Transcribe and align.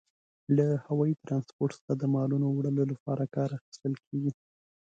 له 0.55 0.67
هوايي 0.87 1.15
ترانسپورت 1.25 1.73
څخه 1.79 1.93
د 1.97 2.03
مالونو 2.13 2.47
وړلو 2.51 2.83
لپاره 2.91 3.31
کار 3.35 3.49
اخیستل 3.59 3.93
کیږي. 4.05 4.31